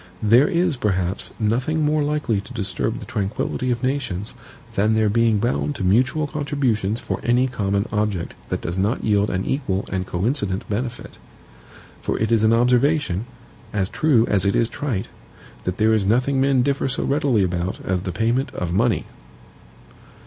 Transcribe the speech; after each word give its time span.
There 0.23 0.47
is, 0.47 0.77
perhaps, 0.77 1.29
nothing 1.39 1.85
more 1.85 2.01
likely 2.01 2.41
to 2.41 2.53
disturb 2.55 2.97
the 2.97 3.05
tranquillity 3.05 3.69
of 3.69 3.83
nations 3.83 4.33
than 4.73 4.95
their 4.95 5.09
being 5.09 5.37
bound 5.37 5.75
to 5.75 5.83
mutual 5.83 6.25
contributions 6.25 6.99
for 6.99 7.19
any 7.21 7.47
common 7.47 7.85
object 7.91 8.33
that 8.49 8.61
does 8.61 8.79
not 8.79 9.03
yield 9.03 9.29
an 9.29 9.45
equal 9.45 9.85
and 9.91 10.07
coincident 10.07 10.67
benefit. 10.67 11.19
For 12.01 12.17
it 12.17 12.31
is 12.31 12.43
an 12.43 12.51
observation, 12.51 13.27
as 13.73 13.89
true 13.89 14.25
as 14.25 14.43
it 14.43 14.55
is 14.55 14.69
trite, 14.69 15.09
that 15.65 15.77
there 15.77 15.93
is 15.93 16.03
nothing 16.07 16.41
men 16.41 16.63
differ 16.63 16.87
so 16.87 17.03
readily 17.03 17.43
about 17.43 17.79
as 17.85 18.01
the 18.01 18.11
payment 18.11 18.49
of 18.55 18.73
money. 18.73 19.05